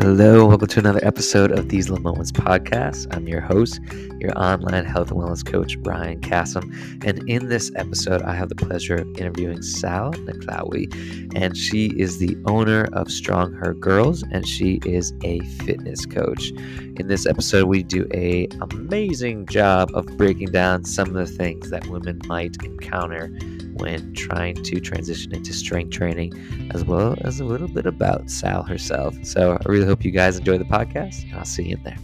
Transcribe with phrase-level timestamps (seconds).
[0.00, 3.14] Hello, welcome to another episode of These Little Moments podcast.
[3.14, 3.80] I'm your host,
[4.18, 6.72] your online health and wellness coach, Ryan Kassem.
[7.04, 11.36] And in this episode, I have the pleasure of interviewing Sal Naklawi.
[11.36, 16.50] And she is the owner of Strong Her Girls, and she is a fitness coach.
[16.96, 21.68] In this episode, we do a amazing job of breaking down some of the things
[21.68, 23.30] that women might encounter
[23.74, 28.62] when trying to transition into strength training, as well as a little bit about Sal
[28.62, 29.14] herself.
[29.24, 31.98] So I really hope you guys enjoy the podcast, and I'll see you in there.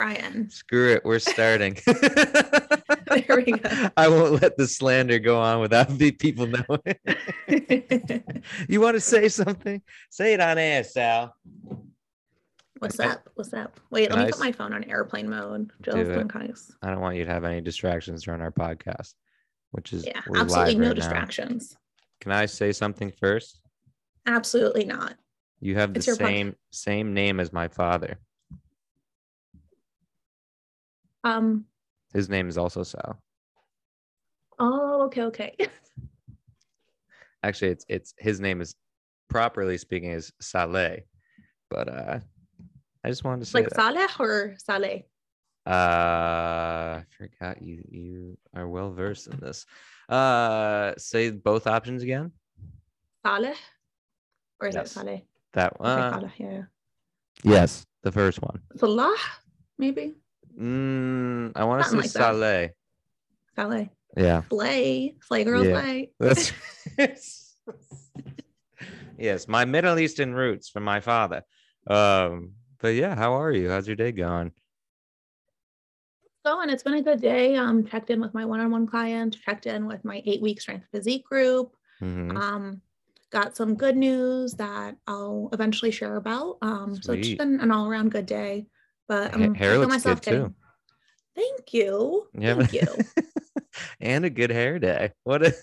[0.00, 0.50] Ryan.
[0.50, 1.78] Screw it, we're starting.
[1.86, 3.90] there we go.
[3.96, 6.96] I won't let the slander go on without the people knowing.
[8.68, 9.80] you want to say something?
[10.10, 11.34] Say it on air, Sal.
[12.78, 13.30] What's up?
[13.34, 13.78] What's up?
[13.90, 15.70] Wait, let me put my phone on airplane mode.
[15.86, 19.14] I don't want you to have any distractions during our podcast,
[19.70, 21.72] which is yeah, absolutely no right distractions.
[21.72, 21.78] Now.
[22.20, 23.60] Can I say something first?
[24.26, 25.14] Absolutely not.
[25.60, 26.56] You have the same podcast.
[26.72, 28.18] same name as my father.
[31.22, 31.66] Um.
[32.12, 33.20] His name is also Sal.
[34.58, 35.56] Oh, okay, okay.
[37.42, 38.74] Actually, it's it's his name is
[39.28, 41.00] properly speaking is Saleh,
[41.70, 42.20] but uh
[43.04, 43.76] I just wanted to say like that.
[43.76, 45.02] Saleh or Saleh.
[45.66, 47.82] Uh, I forgot you.
[47.90, 49.66] You are well versed in this.
[50.08, 52.32] Uh, say both options again.
[53.24, 53.56] Saleh,
[54.60, 54.86] or is yes.
[54.86, 55.20] it Saleh?
[55.52, 55.98] That one.
[55.98, 56.62] Okay, Saleh, yeah.
[57.42, 58.60] Yes, the first one.
[58.76, 59.16] Salah,
[59.78, 60.14] maybe.
[60.58, 62.70] Mm, I want to say like Saleh.
[63.54, 63.88] Saleh.
[64.16, 64.42] Yeah.
[64.48, 65.80] Slay, slay girl, yeah.
[65.80, 66.10] slay.
[66.20, 66.52] That's.
[69.18, 71.42] yes, my Middle Eastern roots from my father.
[71.86, 72.52] Um,
[72.84, 73.70] but yeah, how are you?
[73.70, 74.52] How's your day going?
[76.44, 76.68] Going.
[76.68, 77.56] It's been a good day.
[77.56, 79.38] Um, checked in with my one-on-one client.
[79.42, 81.74] Checked in with my eight-week strength physique group.
[82.02, 82.36] Mm-hmm.
[82.36, 82.82] Um,
[83.30, 86.58] got some good news that I'll eventually share about.
[86.60, 88.66] Um, so it's been an all-around good day.
[89.08, 90.44] But um, hair looks good getting...
[90.44, 90.54] too.
[91.34, 92.28] Thank you.
[92.38, 92.86] Yeah, Thank you.
[94.02, 95.12] and a good hair day.
[95.22, 95.42] What?
[95.46, 95.54] A...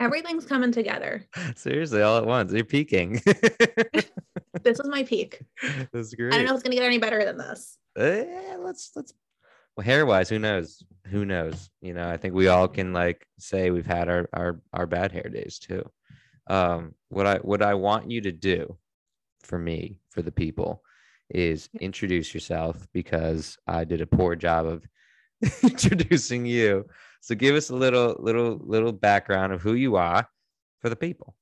[0.00, 1.24] Everything's coming together.
[1.56, 2.52] Seriously, all at once.
[2.52, 3.20] You're peaking
[4.62, 5.40] this is my peak.
[5.92, 6.32] That's great.
[6.32, 7.78] I don't know if it's gonna get any better than this.
[7.98, 9.12] Uh, let's let's.
[9.76, 10.82] Well, hair wise, who knows?
[11.06, 11.70] Who knows?
[11.80, 15.12] You know, I think we all can like say we've had our our our bad
[15.12, 15.88] hair days too.
[16.48, 18.76] Um, what I what I want you to do
[19.42, 20.82] for me for the people
[21.30, 24.86] is introduce yourself because I did a poor job of
[25.62, 26.86] introducing you.
[27.20, 30.28] So give us a little little little background of who you are
[30.80, 31.34] for the people.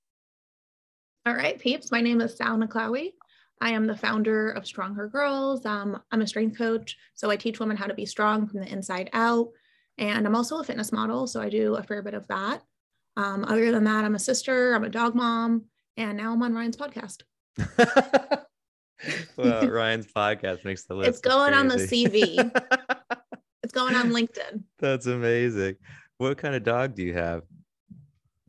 [1.27, 1.91] All right, peeps.
[1.91, 3.13] My name is Sal Naklawi.
[3.61, 5.65] I am the founder of Stronger Girls.
[5.65, 8.69] Um, I'm a strength coach, so I teach women how to be strong from the
[8.69, 9.49] inside out.
[9.99, 12.63] And I'm also a fitness model, so I do a fair bit of that.
[13.17, 15.65] Um, other than that, I'm a sister, I'm a dog mom,
[15.97, 17.23] and now I'm on Ryan's podcast.
[19.37, 21.09] well, Ryan's podcast makes the list.
[21.09, 22.51] It's going on the CV.
[23.77, 24.63] going on LinkedIn.
[24.79, 25.77] That's amazing.
[26.19, 27.43] What kind of dog do you have?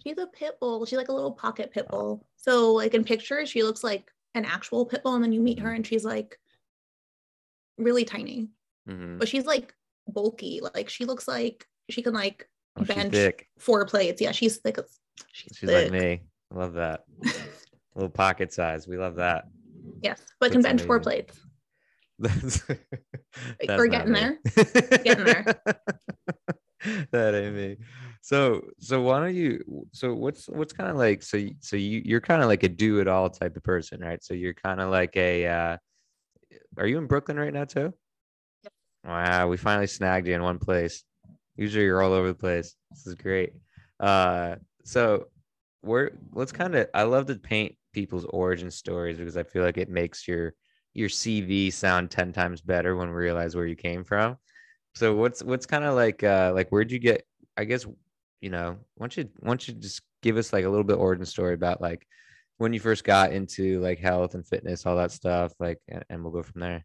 [0.08, 0.86] she's a pit bull.
[0.86, 2.26] She's like a little pocket pit bull.
[2.36, 5.60] So like in pictures, she looks like an actual pit bull, and then you meet
[5.60, 6.40] her and she's like
[7.78, 8.50] really tiny,
[8.90, 9.18] mm-hmm.
[9.18, 9.74] but she's like
[10.08, 10.62] bulky.
[10.74, 14.22] Like she looks like she can like oh, bench four plates.
[14.22, 14.78] Yeah, she's thick.
[15.32, 15.92] She's, she's thick.
[15.92, 16.22] like me.
[16.52, 17.04] I love that.
[17.96, 18.88] little pocket size.
[18.88, 19.46] We love that.
[20.02, 20.88] Yes, but That's can bench amazing.
[20.88, 21.40] four plates.
[22.20, 22.64] That's,
[23.60, 24.40] That's We're getting there.
[25.04, 25.46] getting there.
[27.12, 27.78] that ain't me.
[28.22, 32.22] So so why don't you so what's what's kind of like so so you you're
[32.22, 34.24] kind of like a do it all type of person, right?
[34.24, 35.78] So you're kind of like a uh
[36.78, 37.94] are you in Brooklyn right now too?
[38.64, 38.74] Yep.
[39.06, 41.04] Wow, we finally snagged you in one place.
[41.56, 42.76] Usually you're all over the place.
[42.92, 43.54] This is great.
[44.00, 45.26] Uh so
[45.84, 49.78] we're let's kind of I love to paint people's origin stories because I feel like
[49.78, 50.54] it makes your
[50.98, 54.38] your CV sound 10 times better when we realize where you came from.
[54.96, 57.26] So what's what's kind of like uh like where'd you get
[57.56, 57.86] I guess
[58.42, 60.98] you know, why don't you why don't you just give us like a little bit
[60.98, 62.08] origin story about like
[62.58, 66.24] when you first got into like health and fitness, all that stuff, like, and, and
[66.24, 66.84] we'll go from there.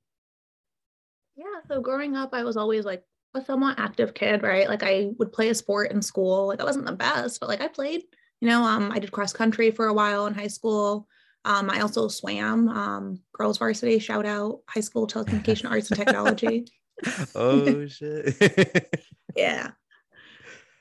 [1.34, 1.60] Yeah.
[1.66, 3.02] So growing up, I was always like
[3.34, 4.68] a somewhat active kid, right?
[4.68, 6.48] Like I would play a sport in school.
[6.48, 8.02] Like I wasn't the best, but like I played.
[8.40, 11.06] You know, um, I did cross country for a while in high school.
[11.44, 12.68] Um, I also swam.
[12.68, 16.66] Um, girls varsity, shout out high school telecommunication arts and technology.
[17.34, 19.04] oh shit.
[19.36, 19.70] yeah.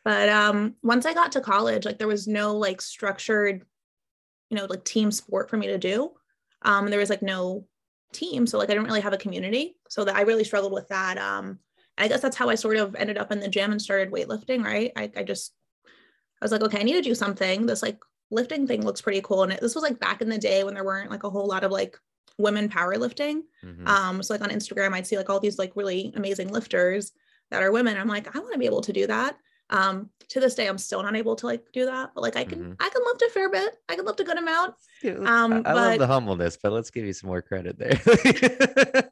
[0.04, 3.64] But um, once I got to college, like there was no like structured,
[4.50, 6.12] you know, like team sport for me to do.
[6.64, 7.66] Um, there was like no
[8.14, 9.78] team, so like I didn't really have a community.
[9.90, 11.18] So that I really struggled with that.
[11.18, 11.60] Um,
[11.98, 14.64] I guess that's how I sort of ended up in the gym and started weightlifting.
[14.64, 14.92] Right?
[14.96, 15.54] I, I just
[16.42, 17.66] I was like, okay, I need to do something.
[17.66, 18.00] This like
[18.32, 19.44] lifting thing looks pretty cool.
[19.44, 21.48] And it, this was like back in the day when there weren't like a whole
[21.48, 21.98] lot of like
[22.38, 23.42] women powerlifting.
[23.64, 23.88] Mhm.
[23.88, 27.12] Um, so like on Instagram, I'd see like all these like really amazing lifters
[27.52, 27.98] that are women.
[27.98, 29.38] I'm like, I want to be able to do that.
[29.70, 32.44] Um, to this day, I'm still not able to like do that, but like I
[32.44, 32.76] can, Mhm.
[32.80, 33.76] I can lift a fair bit.
[33.88, 34.76] I can lift a good amount.
[35.06, 38.00] Um, I, I love the humbleness, but let's give you some more credit there.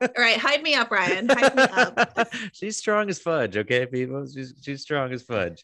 [0.01, 1.29] All right, hype me up, Ryan.
[1.29, 2.33] Hype me up.
[2.53, 4.25] she's strong as fudge, okay, people.
[4.27, 5.63] She's she's strong as fudge.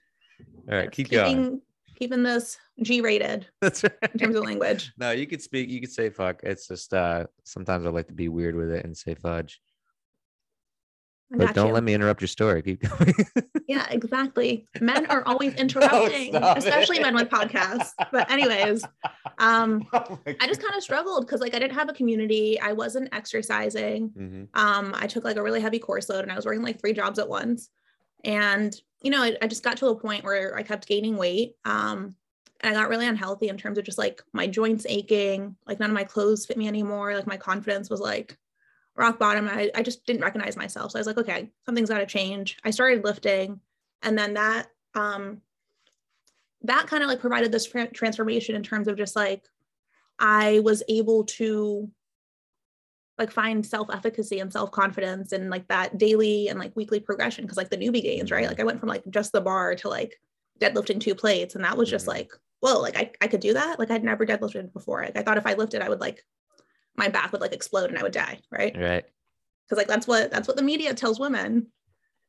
[0.69, 1.61] All right, keep keeping, going.
[1.97, 3.93] Keeping this G rated That's right.
[4.13, 4.91] in terms of language.
[4.97, 5.69] No, you could speak.
[5.69, 6.41] You could say fuck.
[6.43, 9.61] It's just uh sometimes I like to be weird with it and say fudge.
[11.31, 11.73] But don't you.
[11.73, 12.61] let me interrupt your story.
[12.61, 13.13] Keep going.
[13.67, 14.67] Yeah, exactly.
[14.79, 17.01] Men are always interrupting, stop especially it.
[17.01, 17.93] men with podcasts.
[18.11, 18.83] But anyways,
[19.39, 22.59] um, Oh I just kind of struggled because like I didn't have a community.
[22.61, 24.11] I wasn't exercising.
[24.11, 24.47] Mhm.
[24.53, 26.93] Um, I took like a really heavy course load and I was working like three
[26.93, 27.69] jobs at once.
[28.23, 31.53] And you know, I, I just got to a point where I kept gaining weight.
[31.65, 32.15] Um,
[32.63, 35.93] I got really unhealthy in terms of just like my joints aching, like none of
[35.93, 37.13] my clothes fit me anymore.
[37.13, 38.37] Like my confidence was like
[38.95, 39.47] rock bottom.
[39.47, 40.91] I, I just didn't recognize myself.
[40.91, 42.57] So I was like, okay, something's got to change.
[42.63, 43.59] I started lifting.
[44.01, 45.41] And then that, um,
[46.61, 49.43] that kind of like provided this tran- transformation in terms of just like,
[50.17, 51.91] I was able to
[53.17, 57.47] like find self-efficacy and self-confidence and like that daily and like weekly progression.
[57.47, 58.47] Cause like the newbie gains, right?
[58.47, 60.19] Like I went from like just the bar to like
[60.59, 61.55] deadlifting two plates.
[61.55, 62.09] And that was just Mhm.
[62.09, 62.31] like,
[62.65, 63.77] whoa, like I, I could do that.
[63.79, 65.03] Like I'd never deadlifted before.
[65.03, 66.23] Like I thought if I lifted, I would like
[66.97, 68.39] my back would like explode and I would die.
[68.51, 68.75] Right.
[68.75, 69.03] Right.
[69.69, 71.67] Cause like that's what that's what the media tells women.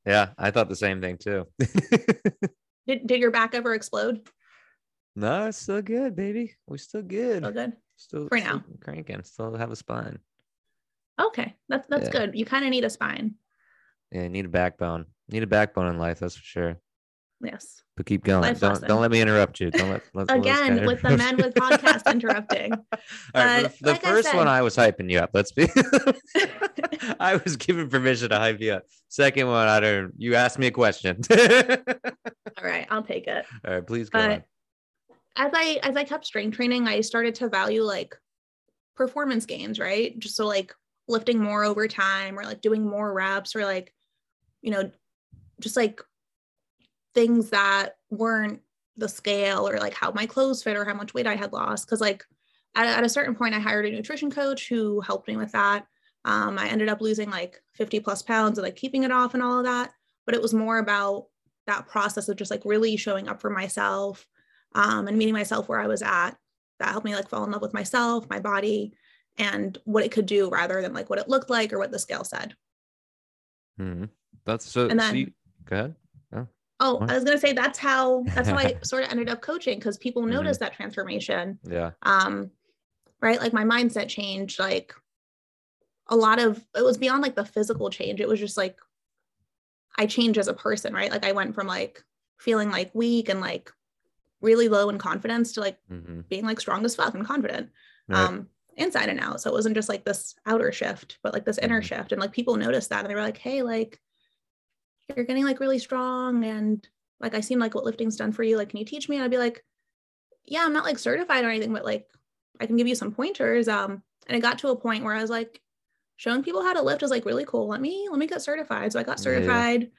[0.07, 1.47] Yeah, I thought the same thing too.
[2.87, 4.29] Did, did your back ever explode?
[5.17, 6.55] no, it's still good, baby.
[6.69, 7.45] We're still good.
[7.45, 7.73] Oh good.
[7.97, 8.65] Still For still now.
[8.81, 9.23] cranking.
[9.25, 10.19] Still have a spine.
[11.21, 11.55] Okay.
[11.69, 12.13] That's that's Yeah.
[12.13, 12.39] good.
[12.39, 13.35] You kind of need a spine.
[14.13, 15.07] Yeah, you need a backbone.
[15.29, 16.77] Need a backbone in life, that's for sure.
[17.43, 17.83] Yes.
[17.97, 18.43] But keep going.
[18.43, 18.89] Life don't lesson.
[18.89, 19.71] don't let me interrupt you.
[19.71, 22.73] Don't let, let let Again, kinda with the men with podcast interrupting.
[22.73, 22.81] All
[23.35, 25.31] right, for the, like I first one, I was hyping you up.
[25.33, 25.69] Let's be.
[27.21, 28.85] I was given permission to hype you up.
[29.09, 30.13] Second one, I don't.
[30.17, 31.21] You asked me a question.
[31.31, 33.45] All All right, I'll take it.
[33.67, 34.45] All right, please go on.
[35.37, 38.15] As I as I kept strength training, I started to value like
[38.95, 40.19] performance gains, right?
[40.19, 40.75] Just so like
[41.09, 43.93] lifting more over time or like doing more reps or like,
[44.63, 44.91] you know,
[45.61, 46.03] just like
[47.17, 48.61] things that weren't
[48.99, 51.89] the scale or like how my clothes fit or how much weight I had lost.
[51.89, 52.23] Cause like
[52.75, 55.87] at, at a certain point, I hired a nutrition coach who helped me with that.
[56.27, 59.43] Um, I ended up losing like 50 plus pounds and like keeping it off and
[59.43, 59.93] all of that.
[60.27, 61.27] But it was more about
[61.67, 64.27] that process of just like really showing up for myself
[64.75, 66.33] um, and meeting myself where I was at.
[66.81, 68.93] That helped me like fall in love with myself, my body,
[69.39, 71.99] and what it could do rather than like what it looked like or what the
[71.99, 72.55] scale said.
[73.81, 74.11] Mhm.
[74.45, 74.89] That's so.
[74.89, 75.33] And then- you-
[75.65, 75.95] go ahead.
[76.79, 76.99] Oh?
[77.09, 79.97] I was gonna say that's how that's how I sort of ended up coaching because
[79.99, 80.31] people Mhm.
[80.31, 81.59] noticed that transformation.
[81.65, 81.93] Yeah.
[82.03, 82.51] Um,
[83.21, 84.59] right, like my mindset changed.
[84.59, 84.93] Like
[86.09, 88.21] a lot of it was beyond like the physical change.
[88.21, 88.79] It was just like
[89.97, 91.11] I changed as a person, right?
[91.11, 92.05] Like I went from like
[92.39, 93.73] feeling like weak and like
[94.43, 97.71] really low in confidence to like hmm being like strong as fuck and confident.
[98.09, 98.21] Right.
[98.29, 101.57] um inside and out so it wasn't just like this outer shift but like this
[101.59, 101.85] inner Mhm.
[101.85, 103.99] shift and like people noticed that and they were like hey like
[105.15, 106.89] you're getting like really strong and
[107.21, 109.25] like i seen like what lifting's done for you like can you teach me and
[109.25, 109.63] i'd be like
[110.45, 112.07] yeah i'm not like certified or anything but like
[112.61, 115.21] i can give you some pointers um and it got to a point where i
[115.21, 115.61] was like
[116.17, 118.93] showing people how to lift is like really cool let me let me get certified
[118.93, 119.23] so i got Yeah.
[119.25, 119.91] certified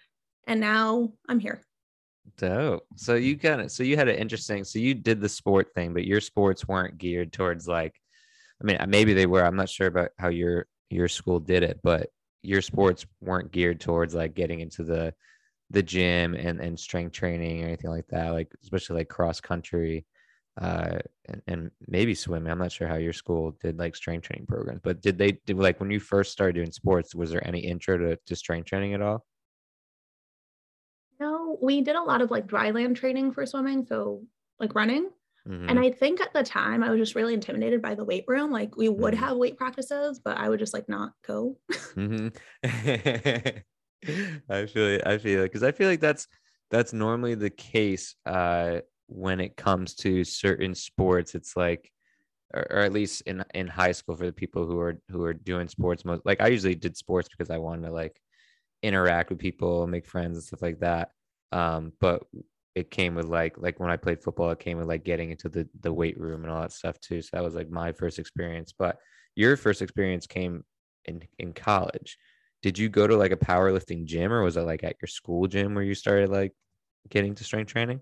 [0.48, 1.62] and now i'm here
[2.38, 2.86] Dope.
[2.96, 5.94] So you kind of so you had an interesting so you did the sport thing,
[5.94, 8.00] but your sports weren't geared towards like
[8.62, 9.44] I mean maybe they were.
[9.44, 12.10] I'm not sure about how your your school did it, but
[12.44, 15.14] your sports weren't geared towards like getting into the
[15.70, 20.06] the gym and and strength training or anything like that, like especially like cross country
[20.62, 22.52] uh and, and maybe swimming.
[22.52, 25.58] I'm not sure how your school did like strength training programs, but did they did
[25.58, 28.94] like when you first started doing sports, was there any intro to, to strength training
[28.94, 29.26] at all?
[31.20, 34.22] no we did a lot of like dry land training for swimming so
[34.60, 35.10] like running
[35.48, 35.70] Mhm.
[35.70, 38.52] And I think at the time I was just really intimidated by the weight room.
[38.52, 39.16] Like we would Mhm.
[39.16, 41.58] have weight practices, but I would just like not go.
[41.96, 42.30] hmm
[42.64, 43.64] I
[44.68, 45.02] feel it.
[45.06, 46.28] I feel it because I feel like that's
[46.70, 51.34] that's normally the case uh, when it comes to certain sports.
[51.36, 51.92] It's like,
[52.54, 55.34] or, or at least in in high school for the people who are who are
[55.34, 56.06] doing sports.
[56.06, 58.22] Most like I usually did sports because I wanted to like
[58.84, 61.12] interact with people, make friends and stuff like that.
[61.52, 62.24] Um, but
[62.78, 65.50] it came with like like when I played football, it came with like getting into
[65.50, 67.24] the the weight room and all that stuff too.
[67.24, 68.72] So that was like my first experience.
[68.78, 68.98] But
[69.36, 70.64] your first experience came
[71.06, 72.18] in in college.
[72.62, 75.48] Did you go to like a powerlifting gym or was it like at your school
[75.48, 76.54] gym where you started like
[77.10, 78.00] getting to strength training?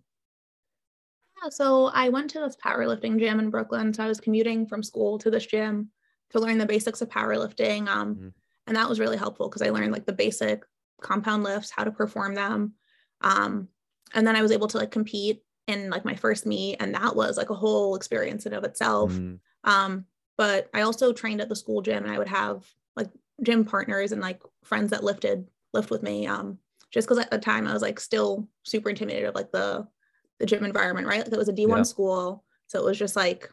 [1.41, 3.94] Yeah, so I went to this powerlifting gym in Brooklyn.
[3.94, 5.89] So I was commuting from school to this gym
[6.32, 7.88] to learn the basics of powerlifting.
[7.88, 8.27] Um, mm-hmm.
[8.67, 10.63] And that was really helpful because I learned like the basic
[11.01, 12.74] compound lifts, how to perform them.
[13.22, 13.70] Um,
[14.15, 17.15] and then I was able to like compete in like my first meet, and that
[17.15, 19.12] was like a whole experience in of itself.
[19.12, 19.36] Mm-hmm.
[19.69, 20.05] Um,
[20.38, 23.10] but I also trained at the school gym, and I would have like
[23.43, 26.25] gym partners and like friends that lifted lift with me.
[26.25, 26.57] Um,
[26.91, 29.88] just because at the time I was like still super intimidated of like the
[30.39, 31.24] the gym environment, right?
[31.24, 31.84] Like it was a D1 yeah.
[31.84, 32.43] school.
[32.67, 33.50] So it was just like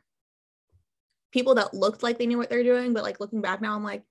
[1.33, 3.85] people that looked like they knew what they're doing, but like looking back now, I'm
[3.85, 4.03] like,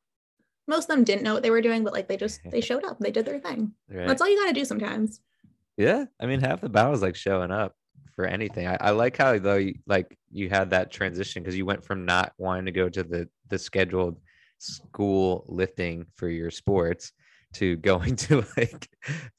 [0.67, 2.84] most of them didn't know what they were doing, but like they just they showed
[2.84, 3.74] up, they did their thing.
[3.89, 4.08] Right.
[4.08, 5.22] That's all you gotta do sometimes.
[5.78, 6.06] Yeah.
[6.20, 7.74] I mean half the battle is like showing up
[8.16, 8.68] for anything.
[8.68, 12.06] I, I like how though you, like you had that transition because you went from
[12.06, 14.20] not wanting to go to the the scheduled
[14.58, 17.13] school lifting for your sports
[17.54, 18.88] to going to like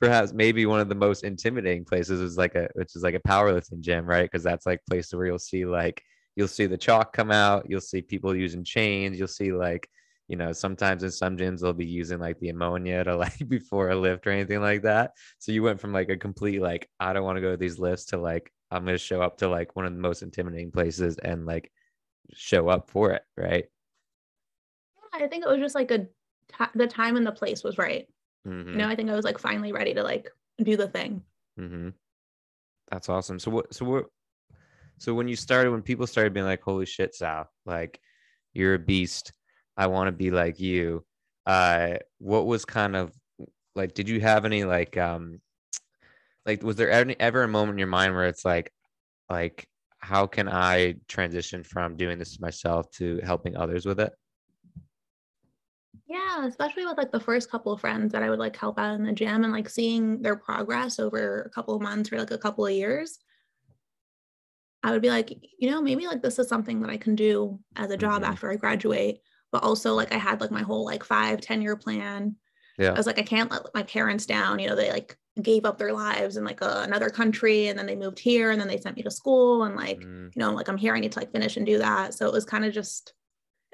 [0.00, 3.20] perhaps maybe one of the most intimidating places is like a which is like a
[3.20, 6.02] powerlifting gym right because that's like place where you'll see like
[6.36, 9.88] you'll see the chalk come out you'll see people using chains you'll see like
[10.28, 13.90] you know sometimes in some gyms they'll be using like the ammonia to like before
[13.90, 17.12] a lift or anything like that so you went from like a complete like i
[17.12, 19.48] don't want to go to these lifts to like i'm going to show up to
[19.48, 21.70] like one of the most intimidating places and like
[22.34, 23.66] show up for it right
[25.12, 26.06] i think it was just like a
[26.74, 28.06] the time and the place was right.
[28.46, 28.70] Mm-hmm.
[28.70, 30.28] You know, I think I was like finally ready to like
[30.62, 31.22] do the thing.
[31.58, 31.90] Mm-hmm.
[32.90, 33.38] That's awesome.
[33.38, 33.74] So what?
[33.74, 34.04] So what?
[34.98, 37.48] So when you started, when people started being like, "Holy shit, Sal!
[37.64, 38.00] Like,
[38.52, 39.32] you're a beast.
[39.76, 41.04] I want to be like you."
[41.46, 43.12] Uh, what was kind of
[43.74, 43.94] like?
[43.94, 45.40] Did you have any like, um,
[46.46, 48.72] like, was there any ever a moment in your mind where it's like,
[49.28, 49.66] like,
[49.98, 54.12] how can I transition from doing this myself to helping others with it?
[56.06, 58.94] Yeah, especially with like the first couple of friends that I would like help out
[58.96, 62.32] in the gym and like seeing their progress over a couple of months or like
[62.32, 63.18] a couple of years.
[64.82, 67.60] I would be like, you know, maybe like this is something that I can do
[67.76, 68.32] as a job mm-hmm.
[68.32, 69.20] after I graduate.
[69.52, 72.36] But also like I had like my whole like five ten year plan.
[72.78, 72.90] Yeah.
[72.90, 74.58] I was like, I can't let my parents down.
[74.58, 77.86] You know, they like gave up their lives in like a, another country and then
[77.86, 80.34] they moved here and then they sent me to school and like, mm.
[80.34, 82.14] you know, like I'm here, I need to like finish and do that.
[82.14, 83.12] So it was kind of just,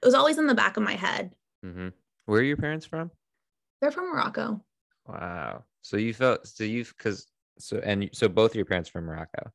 [0.02, 1.32] it was always in the back of my head.
[1.64, 1.88] Mm-hmm.
[2.26, 3.10] Where are your parents from?
[3.80, 4.62] They're from Morocco.
[5.06, 5.64] Wow.
[5.82, 7.26] So you felt so you've, because
[7.58, 9.50] so and so both your parents from Morocco.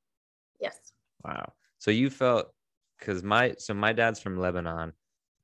[0.60, 0.78] Yes.
[1.24, 1.54] Wow.
[1.80, 2.54] So you felt
[2.98, 4.94] because my so my dad's from Lebanon,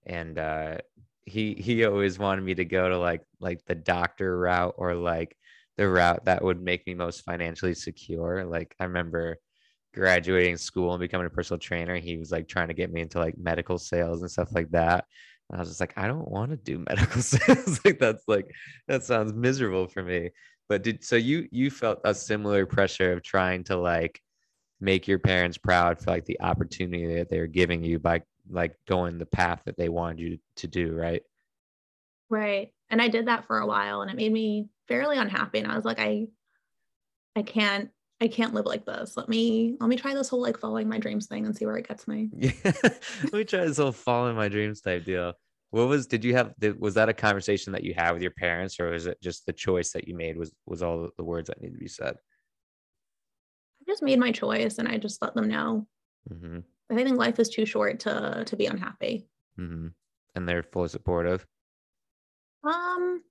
[0.09, 0.77] and uh,
[1.25, 5.37] he he always wanted me to go to like like the doctor route or like
[5.77, 8.43] the route that would make me most financially secure.
[8.43, 9.37] Like I remember
[9.93, 13.19] graduating school and becoming a personal trainer, he was like trying to get me into
[13.19, 15.05] like medical sales and stuff like that.
[15.49, 17.79] And I was just like, I don't want to do medical sales.
[17.85, 18.51] like that's like
[18.87, 20.31] that sounds miserable for me.
[20.67, 24.19] But did so you you felt a similar pressure of trying to like
[24.81, 29.17] make your parents proud for like the opportunity that they're giving you by like going
[29.17, 31.21] the path that they wanted you to do, right?
[32.29, 32.71] Right.
[32.89, 35.59] And I did that for a while and it made me fairly unhappy.
[35.59, 36.27] And I was like, I
[37.35, 37.89] I can't
[38.21, 39.15] I can't live like this.
[39.15, 41.77] Let me let me try this whole like following my dreams thing and see where
[41.77, 42.29] it gets me.
[42.35, 45.33] Yeah, let me try this whole following my dreams type deal.
[45.71, 48.79] What was did you have was that a conversation that you had with your parents
[48.79, 51.61] or was it just the choice that you made was was all the words that
[51.61, 52.15] need to be said?
[53.81, 55.87] I just made my choice and I just let them know.
[56.31, 56.59] Mm-hmm.
[56.91, 59.27] I think life is too short to to be unhappy.
[59.59, 59.87] Mm-hmm.
[60.35, 61.45] And they're fully supportive.
[62.63, 63.21] Um,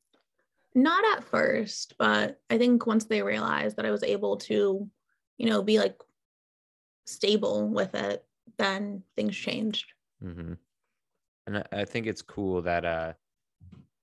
[0.75, 4.88] not at first, but I think once they realized that I was able to,
[5.38, 5.97] you know, be like
[7.07, 8.25] stable with it,
[8.59, 9.93] then things changed.
[10.23, 10.55] Mm-hmm.
[11.47, 13.12] And I think it's cool that uh,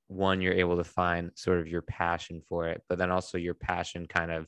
[0.07, 3.53] one you're able to find sort of your passion for it, but then also your
[3.53, 4.47] passion kind of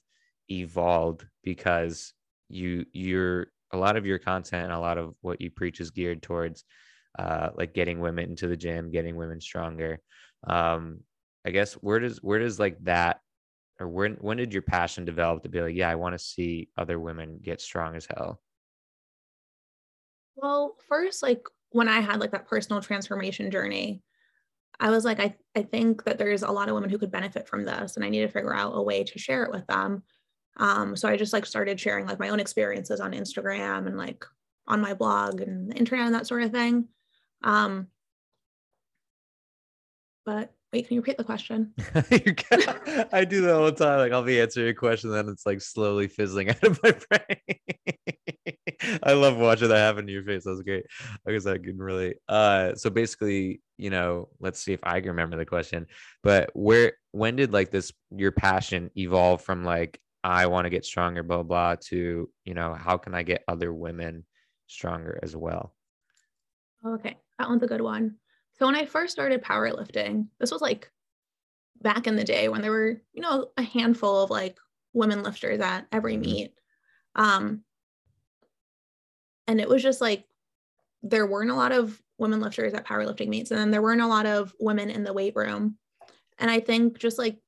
[0.49, 2.13] evolved because
[2.49, 5.91] you you're a lot of your content and a lot of what you preach is
[5.91, 6.63] geared towards
[7.19, 9.99] uh, like getting women into the gym, getting women stronger.
[10.45, 11.01] Um,
[11.45, 13.21] I guess where does where does like that
[13.79, 16.69] or when when did your passion develop to be like, yeah, I want to see
[16.77, 18.41] other women get strong as hell?
[20.35, 24.03] Well, first, like when I had like that personal transformation journey,
[24.79, 27.47] I was like, I, I think that there's a lot of women who could benefit
[27.47, 30.03] from this, and I need to figure out a way to share it with them.
[30.57, 34.25] Um, so I just like started sharing like my own experiences on Instagram and like
[34.67, 36.87] on my blog and the internet and that sort of thing.
[37.43, 37.87] Um,
[40.25, 41.73] but Wait, can you repeat the question?
[43.13, 43.99] I do that all the time.
[43.99, 48.57] Like I'll be answering a question, then it's like slowly fizzling out of my brain.
[49.03, 50.43] I love watching that happen to your face.
[50.43, 50.85] That's great.
[51.25, 52.15] I guess I can really.
[52.27, 55.87] Uh, so basically, you know, let's see if I can remember the question.
[56.21, 60.83] But where, when did like this your passion evolve from like I want to get
[60.83, 64.25] stronger, blah blah, to you know how can I get other women
[64.67, 65.73] stronger as well?
[66.85, 68.17] Okay, that one's a good one.
[68.59, 70.91] So when I first started powerlifting, this was like
[71.81, 74.57] back in the day when there were, you know, a handful of like
[74.93, 76.21] women lifters at every Mhm.
[76.21, 76.53] meet.
[77.15, 77.63] Um,
[79.47, 80.27] and it was just like
[81.03, 84.07] there weren't a lot of women lifters at powerlifting meets, and then there weren't a
[84.07, 85.77] lot of women in the weight room.
[86.37, 87.39] And I think just like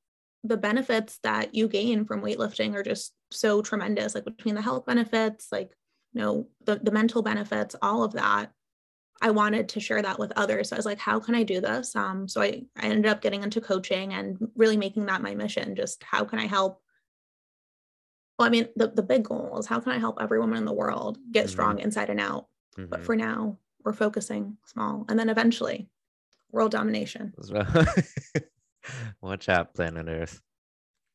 [0.44, 4.86] the benefits that you gain from weightlifting are just so tremendous, like between the health
[4.86, 5.70] benefits, like
[6.12, 8.50] you know, the, the mental benefits, all of that.
[9.22, 10.70] I wanted to share that with others.
[10.70, 11.94] So I was like, how can I do this?
[11.94, 15.76] Um, so I, I ended up getting into coaching and really making that my mission.
[15.76, 16.80] Just how can I help?
[18.38, 20.64] Well, I mean, the, the big goal is how can I help every woman in
[20.64, 21.50] the world get Mhm.
[21.50, 22.46] strong inside and out?
[22.76, 23.04] But Mhm.
[23.04, 25.04] for now, we're focusing small.
[25.10, 25.90] And then eventually,
[26.50, 27.34] world domination.
[29.20, 30.40] Watch out, planet Earth.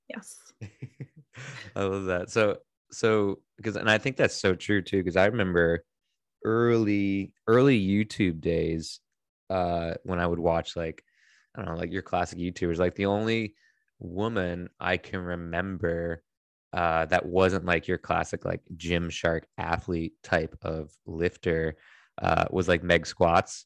[0.09, 0.37] Yes.
[1.75, 2.29] I love that.
[2.29, 2.57] So,
[2.91, 4.97] so because, and I think that's so true too.
[4.97, 5.83] Because I remember
[6.43, 8.99] early, early YouTube days,
[9.49, 11.03] uh, when I would watch like,
[11.55, 12.77] I don't know, like your classic YouTubers.
[12.77, 13.55] Like the only
[13.99, 16.23] woman I can remember
[16.73, 21.77] uh, that wasn't like your classic like Gymshark athlete type of lifter
[22.21, 23.65] uh, was like Meg Squats.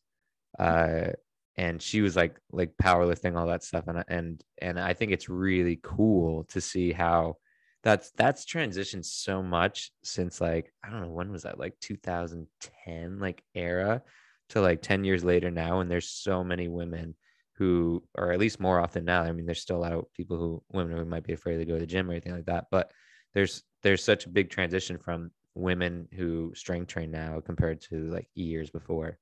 [0.58, 1.10] Uh,
[1.60, 5.28] and she was like like powerlifting all that stuff and and and I think it's
[5.28, 7.36] really cool to see how
[7.84, 11.60] that's that's transitioned so much since like I don't know when was that?
[11.60, 14.02] Like 2010 like era
[14.50, 17.16] to like 10 years later now and there's so many women
[17.56, 20.38] who or at least more often now I mean there's still a lot of people
[20.38, 22.68] who women who might be afraid to go to the gym or anything like that
[22.72, 22.90] but
[23.34, 28.30] there's there's such a big transition from women who strength train now compared to like
[28.34, 29.20] years before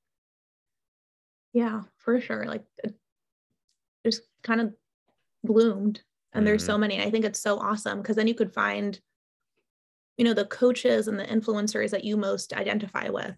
[1.52, 2.44] Yeah, for sure.
[2.46, 2.94] Like it
[4.04, 4.74] just kind of
[5.44, 6.02] bloomed.
[6.32, 7.00] And there's so many.
[7.02, 9.00] I think it's so awesome because then you could find,
[10.16, 13.34] you know, the coaches and the influencers that you most identify with.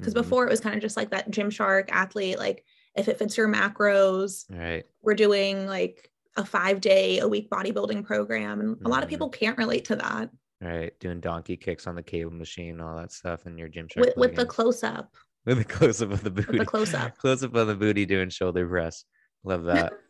[0.00, 0.22] Because Mhm.
[0.22, 2.64] before it was kind of just like that Gymshark athlete, like
[2.96, 8.04] if it fits your macros, right we're doing like a five day a week bodybuilding
[8.04, 8.60] program.
[8.60, 9.10] And a lot of Mhm.
[9.10, 13.10] people can't relate to that right doing donkey kicks on the cable machine all that
[13.12, 15.16] stuff in your gym with, with the close up.
[15.46, 16.64] with the close up of the booty.
[16.64, 17.16] close up.
[17.18, 19.04] close up of the booty doing shoulder press.
[19.44, 19.92] Love that.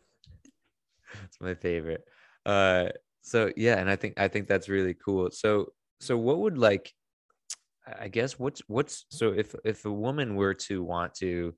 [1.25, 2.03] It's my favorite.
[2.43, 2.89] Uh
[3.21, 5.29] so yeah and i think i think that's really cool.
[5.31, 6.91] So so what would like
[7.99, 11.53] i guess what's what's so if if a woman were to want to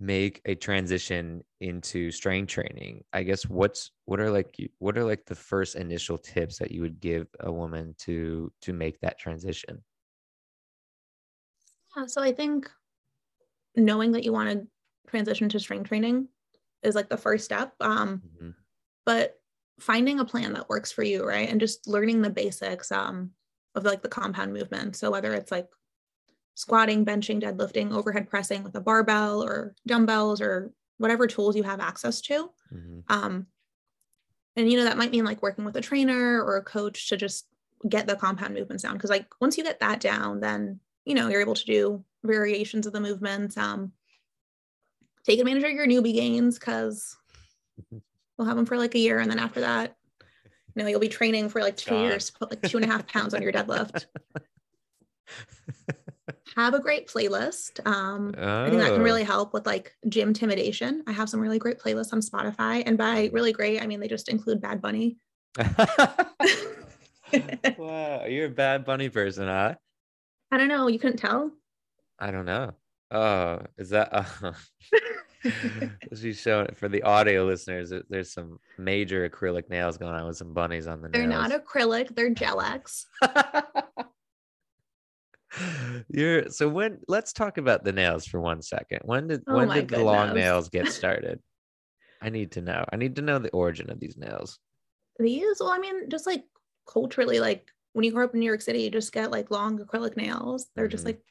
[0.00, 5.24] make a transition into strength training i guess what's what are like what are like
[5.26, 9.82] the first initial tips that you would give a woman to to make that transition
[11.96, 12.70] Yeah, so I think
[13.76, 14.66] knowing that you want to
[15.08, 16.28] transition to strength training
[16.82, 17.74] is like the first step.
[17.80, 18.54] Um, Mhm.
[19.04, 19.40] but
[19.80, 21.48] finding a plan that works for you, right?
[21.48, 23.32] And just learning the basics um,
[23.74, 24.96] of like the compound movement.
[24.96, 25.68] So whether it's like
[26.54, 31.80] squatting, benching, deadlifting, overhead pressing with a barbell or dumbbells or whatever tools you have
[31.80, 32.52] access to.
[32.70, 33.04] Mhm.
[33.08, 33.48] Um,
[34.56, 37.16] and you know that might mean like working with a trainer or a coach to
[37.16, 37.48] just
[37.88, 38.94] get the compound movements down.
[38.94, 42.86] Because like once you get that down, then you know you're able to do variations
[42.86, 43.56] of the movements.
[43.56, 43.92] Um,
[45.24, 47.16] take advantage of your newbie gains because
[48.38, 49.96] we'll have them for like a year, and then after that,
[50.74, 52.04] you know you'll be training for like two Gone.
[52.04, 54.06] years, to put like two and a half pounds on your deadlift.
[56.56, 57.80] Have a great playlist.
[57.86, 59.04] Um, I think that can Oh.
[59.04, 61.02] really help with like gym intimidation.
[61.06, 64.08] I have some really great playlists on Spotify, and by really great, I mean they
[64.08, 65.16] just include Bad Bunny.
[67.78, 69.76] wow, you're a Bad Bunny person, huh?
[70.52, 70.86] I don't know.
[70.86, 71.50] You couldn't tell.
[72.18, 72.72] I don't know.
[73.10, 74.10] Oh, is that?
[74.12, 74.52] Uh,
[76.16, 77.92] she's showing it for the audio listeners.
[78.08, 81.48] There's some major acrylic nails going on with some bunnies on the They're nails.
[81.48, 82.14] not acrylic.
[82.14, 83.06] They're Gel-X.
[86.08, 89.00] You're so when let's talk about the nails for one second.
[89.04, 91.40] When did Oh when did the long nails get started?
[92.22, 92.84] I need to know.
[92.90, 94.58] I need to know the origin of these nails.
[95.18, 96.44] These, well, I mean, just like
[96.90, 99.78] culturally, like when you grow up in New York City, you just get like long
[99.78, 100.68] acrylic nails.
[100.74, 101.08] They're just Mhm.
[101.08, 101.22] like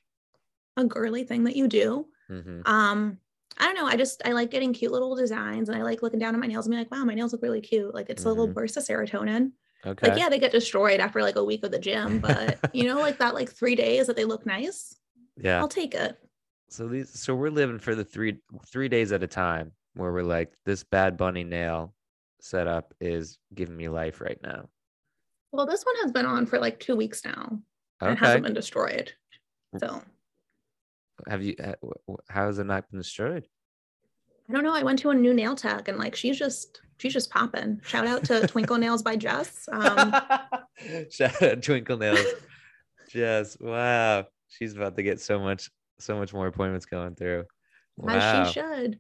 [0.78, 2.08] a girly thing that you do.
[2.30, 2.68] Mhm.
[2.68, 3.20] Um,
[3.58, 3.86] I don't know.
[3.86, 6.48] I just I like getting cute little designs, and I like looking down at my
[6.48, 7.94] nails and being like, wow, my nails look really cute.
[7.94, 9.52] Like it's a little burst of serotonin.
[9.86, 10.10] Okay.
[10.10, 13.00] Like yeah, they get destroyed after like a week of the gym, but you know,
[13.00, 14.96] like that like three days that they look nice,
[15.38, 15.60] yeah.
[15.60, 16.18] I'll take it.
[16.70, 18.38] So these so we're living for the three
[18.72, 21.94] three days at a time where we're like this Bad Bunny nail
[22.40, 24.70] setup is giving me life right now.
[25.52, 27.60] Well, this one has been on for like two weeks now.
[28.02, 29.12] and It hasn't been destroyed.
[29.80, 30.02] So
[31.28, 33.48] Have you ha- wh- wh- how has it not been destroyed?
[34.50, 34.74] I don't know.
[34.74, 37.80] I went to a new nail tech and like she's just she's just popping.
[37.84, 39.68] Shout out to Twinkle Nails by Jess.
[39.72, 40.14] Um,
[41.10, 42.26] Shout out Twinkle Nails.
[43.10, 43.58] Jess.
[43.60, 44.26] Wow.
[44.50, 47.46] She's about to get so much so much more appointments going through.
[47.98, 48.16] Wow.
[48.16, 49.00] As she should.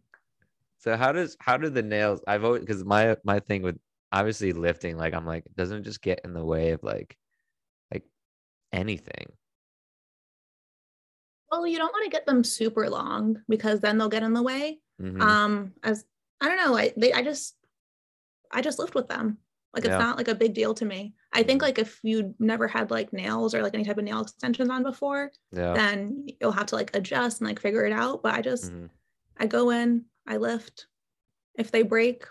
[0.77, 3.77] So how does how do the nails I've always because my my thing with
[4.11, 7.17] obviously lifting, like I'm like, doesn't it just get in the way of like
[7.93, 8.05] like
[8.73, 9.33] anything?
[11.51, 14.41] Well, you don't want to get them super long because then they'll get in the
[14.43, 14.79] way.
[15.01, 15.21] Mhm.
[15.21, 16.05] Um, as
[16.39, 17.57] I don't know, I they I just
[18.51, 19.39] I just lift with them.
[19.73, 19.97] Like it's Yeah.
[19.97, 21.15] not like a big deal to me.
[21.33, 21.65] I think Mhm.
[21.65, 24.83] like if you never had like nails or like any type of nail extensions on
[24.83, 25.73] before, yeah.
[25.75, 28.23] then you'll have to like adjust and like figure it out.
[28.23, 28.89] But I just Mhm.
[29.37, 30.87] I go in, I lift.
[31.55, 32.25] If they break,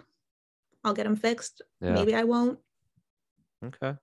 [0.85, 1.63] I'll get them fixed.
[1.81, 1.93] Yeah.
[1.93, 2.59] Maybe I won't.
[3.65, 3.95] Okay.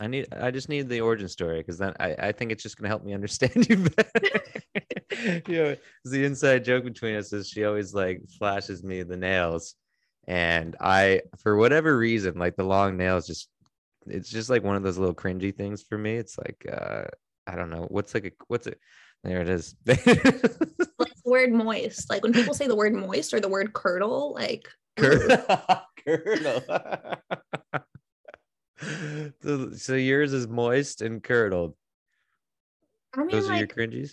[0.00, 2.76] I need I just need the origin story because then I, I think it's just
[2.76, 5.42] gonna help me understand you better.
[5.48, 9.74] you know, the inside joke between us is she always like flashes me the nails.
[10.26, 13.48] And I for whatever reason, like the long nails just
[14.06, 16.16] it's just like one of those little cringy things for me.
[16.16, 17.04] It's like uh
[17.46, 18.78] I don't know what's like a what's it
[19.24, 19.74] there it is.
[21.00, 22.10] Like the word moist.
[22.10, 26.62] Like when people say the word moist or the word curdle, like Cur- curdle.
[29.42, 31.74] so, so yours is moist and curdled.
[33.16, 34.10] I mean, Those are your cringies.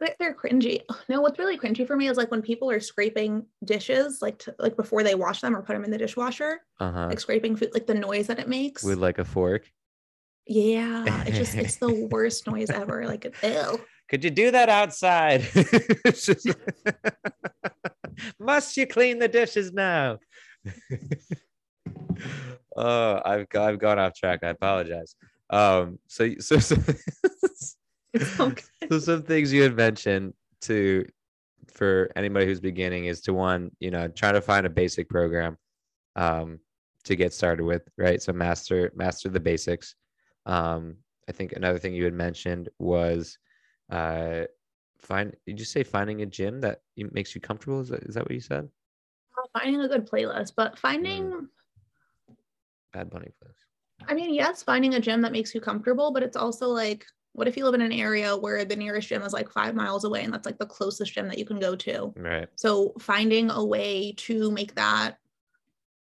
[0.00, 0.82] they're, they're cringy.
[1.08, 4.54] No, what's really cringy for me is like when people are scraping dishes, like to,
[4.58, 7.06] like before they wash them or put them in the dishwasher, Uh huh.
[7.08, 8.82] like scraping food, like the noise that it makes.
[8.82, 9.70] With like a fork.
[10.46, 13.06] yeah, it's just it's the worst noise ever.
[13.06, 13.80] Like ew.
[14.08, 15.46] Could you do that outside?
[15.54, 16.46] It's just-
[18.38, 20.18] Must you clean the dishes now?
[22.76, 24.40] oh, I've I've gone off track.
[24.42, 25.14] I apologize.
[25.50, 26.76] Um, so so so,
[28.40, 28.64] okay.
[28.90, 31.04] so some things you had mentioned to
[31.72, 35.56] for anybody who's beginning is to one, you know, try to find a basic program
[36.16, 36.58] um
[37.04, 38.20] to get started with, right?
[38.22, 39.94] So master master the basics.
[40.46, 40.96] Um,
[41.28, 43.38] I think another thing you had mentioned was
[43.90, 44.44] uh
[45.00, 47.80] find did you say finding a gym that makes you comfortable?
[47.80, 48.68] Is that, is that what you said?
[49.52, 51.48] Finding a good playlist, but finding Mm.
[52.92, 53.54] Bad Bunny place.
[54.08, 57.46] I mean, yes, finding a gym that makes you comfortable, but it's also like, what
[57.46, 60.24] if you live in an area where the nearest gym is like five miles away
[60.24, 62.12] and that's like the closest gym that you can go to?
[62.16, 62.48] Right.
[62.56, 65.18] So finding a way to make that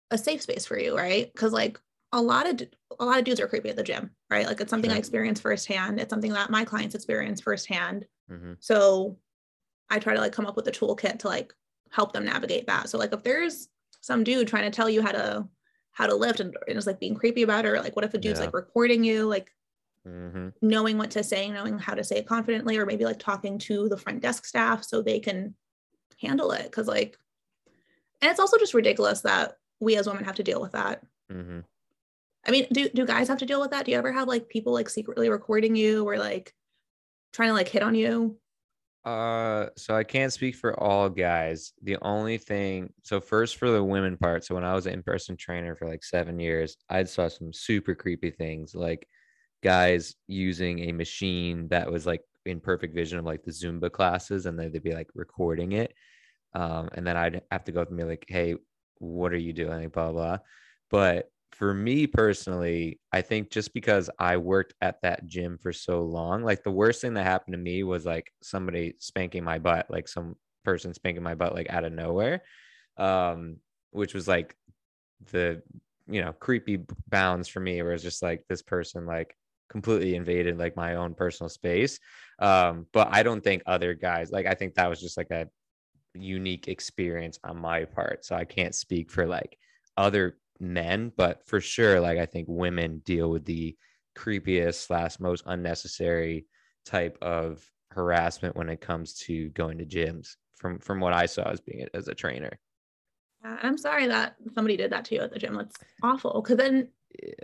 [0.09, 1.31] a safe space for you, right?
[1.31, 1.79] Because like
[2.13, 2.67] a lot of
[2.99, 4.45] a lot of dudes are creepy at the gym, right?
[4.45, 4.99] Like it's something I Sure.
[4.99, 5.99] experienced firsthand.
[5.99, 8.05] It's something that my clients experience firsthand.
[8.29, 9.17] hmm So
[9.89, 11.53] I try to like come up with a toolkit to like
[11.89, 12.89] help them navigate that.
[12.89, 13.69] So like if there's
[14.01, 15.47] some dude trying to tell you how to
[15.91, 18.13] how to lift and, and is like being creepy about it, or like what if
[18.13, 18.45] a dude's Yeah.
[18.45, 19.51] like recording you, like
[20.05, 23.57] hmm knowing what to say, knowing how to say it confidently, or maybe like talking
[23.59, 25.55] to the front desk staff so they can
[26.21, 26.71] handle it.
[26.71, 27.17] Cause like,
[28.21, 31.03] and it's also just ridiculous that we as women have to deal with that.
[31.31, 31.59] hmm
[32.45, 33.85] I mean, do do guys have to deal with that?
[33.85, 36.53] Do you ever have like people like secretly recording you or like
[37.33, 38.37] trying to like hit on you?
[39.03, 41.73] Uh, so I can't speak for all guys.
[41.81, 44.43] The only thing, so first for the women part.
[44.43, 47.95] So when I was an in-person trainer for like seven years, I saw some super
[47.95, 49.07] creepy things, like
[49.63, 54.45] guys using a machine that was like in perfect vision of like the Zumba classes,
[54.45, 55.93] and they'd be like recording it.
[56.53, 58.55] Um, and then I'd have to go up and be like, "Hey,
[58.99, 60.37] what are you doing?" Blah blah.
[60.91, 66.03] But for me personally, I think just because I worked at that gym for so
[66.03, 69.87] long, like the worst thing that happened to me was like somebody spanking my butt,
[69.89, 72.43] like some person spanking my butt like out of nowhere.
[72.97, 73.57] Um,
[73.91, 74.55] which was like
[75.31, 75.61] the
[76.07, 79.35] you know, creepy bounds for me where it's just like this person like
[79.69, 81.99] completely invaded like my own personal space.
[82.39, 85.47] Um, but I don't think other guys like I think that was just like a
[86.13, 88.25] unique experience on my part.
[88.25, 89.57] So I can't speak for like
[89.97, 93.75] other men, but for sure, like I think women deal with the
[94.17, 96.45] creepiest slash most unnecessary
[96.85, 100.35] type of harassment when it comes to going to gyms.
[100.55, 102.59] From from what I saw as being as a trainer,
[103.43, 105.55] Uh, I'm sorry that somebody did that to you at the gym.
[105.55, 106.39] That's awful.
[106.41, 106.89] Cause then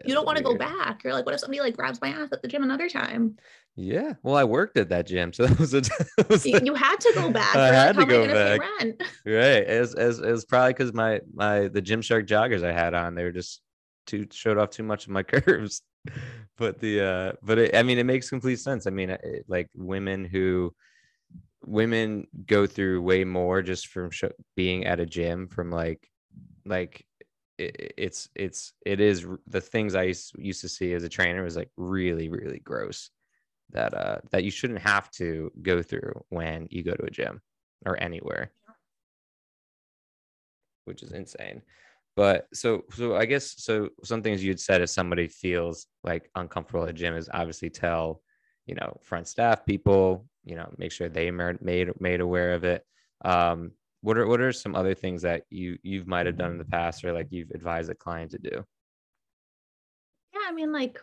[0.06, 1.04] you don't want to go back.
[1.04, 3.38] You're like, what if somebody like grabs my ass at the gym another time?
[3.76, 6.64] Yeah, well, I worked at that gym, so that was a, that was You, a-
[6.66, 7.56] you had to go back.
[7.56, 8.60] I You're had like, to go back.
[9.26, 9.64] right.
[9.66, 13.24] As as it was probably because my my the Gymshark joggers I had on, they
[13.24, 13.62] were just
[14.06, 15.82] too showed off too much of my curves.
[16.58, 18.88] But the uh, but it, I mean, it makes complete sense.
[18.88, 20.74] I mean, it, like women who
[21.66, 24.24] women go through way more just from sh-
[24.56, 26.08] being at a gym from like
[26.66, 27.06] like
[27.58, 31.44] it, it's it's it is the things I used, used to see as a trainer
[31.44, 33.10] was like really really gross
[33.72, 37.42] that uh that you shouldn't have to go through when you go to a gym
[37.86, 38.52] or anywhere.
[40.88, 41.62] which is insane.
[42.16, 46.88] But so so I guess so some things you'd said if somebody feels like uncomfortable
[46.88, 48.22] at gym is obviously tell,
[48.66, 52.84] you know, front staff people, you know, make sure they made made aware of it.
[53.24, 56.58] Um, what are what are some other things that you you might have done in
[56.58, 58.66] the past or like you've advised a client to do?
[60.34, 61.00] Yeah, I mean, like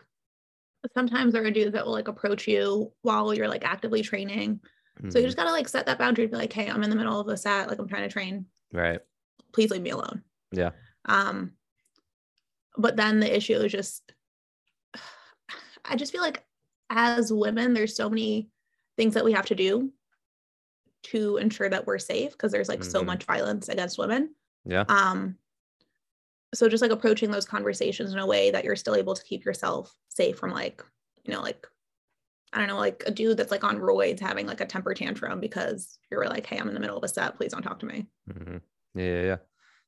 [0.92, 4.61] sometimes there are dudes that will like approach you while you're like actively training.
[4.98, 5.11] Mm-hmm.
[5.11, 5.28] So you mm-hmm.
[5.28, 7.28] just gotta like set that boundary, and be like, hey, I'm in the middle of
[7.28, 8.46] a set, like I'm trying to train.
[8.72, 9.00] Right.
[9.52, 10.22] Please leave me alone.
[10.52, 10.70] Yeah.
[11.07, 11.52] Um,
[12.76, 14.12] but then the issue is just
[15.85, 16.44] I just feel like
[16.90, 18.48] as women, there's so many
[18.96, 19.92] things that we have to do
[21.04, 22.90] to ensure that we're safe because there's like mm-hmm.
[22.90, 24.34] so much violence against women.
[24.64, 24.84] Yeah.
[24.88, 25.36] Um,
[26.54, 29.44] so just like approaching those conversations in a way that you're still able to keep
[29.44, 30.82] yourself safe from like
[31.24, 31.66] you know like
[32.52, 35.40] i don't know like a dude that's like on roids having like a temper tantrum
[35.40, 37.86] because you're like hey i'm in the middle of a set please don't talk to
[37.86, 38.56] me mm-hmm.
[38.94, 39.36] yeah yeah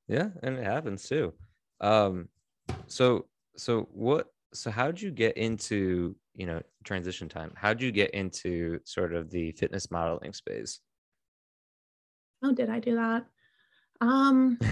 [0.08, 1.32] yeah and it happens too
[1.80, 2.28] um
[2.86, 3.26] so
[3.56, 8.78] so what so how'd you get into you know transition time how'd you get into
[8.84, 10.80] sort of the fitness modeling space
[12.46, 13.26] oh did i do that
[14.00, 14.58] um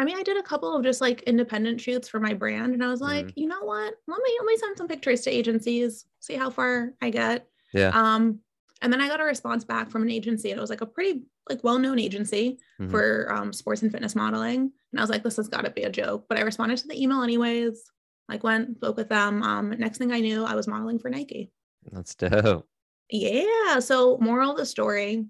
[0.00, 2.84] I mean, I did a couple of just like independent shoots for my brand, and
[2.84, 3.40] I was like, mm-hmm.
[3.40, 3.94] you know what?
[4.06, 7.48] Let me let me send some pictures to agencies, see how far I get.
[7.74, 7.90] Yeah.
[7.92, 8.38] Um,
[8.80, 10.86] and then I got a response back from an agency, and it was like a
[10.86, 12.90] pretty like well-known agency mm-hmm.
[12.90, 14.70] for um, sports and fitness modeling.
[14.92, 16.26] And I was like, this has got to be a joke.
[16.28, 17.82] But I responded to the email anyways.
[18.28, 19.42] Like went spoke with them.
[19.42, 21.50] Um, next thing I knew, I was modeling for Nike.
[21.90, 22.68] That's dope.
[23.10, 23.78] Yeah.
[23.80, 25.26] So moral of the story,